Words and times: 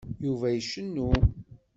Yuba 0.25 0.47
icennu. 0.59 1.07